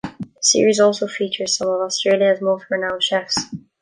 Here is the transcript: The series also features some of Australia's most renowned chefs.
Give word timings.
The 0.03 0.23
series 0.41 0.79
also 0.79 1.05
features 1.07 1.55
some 1.55 1.67
of 1.69 1.79
Australia's 1.79 2.41
most 2.41 2.65
renowned 2.71 3.03
chefs. 3.03 3.37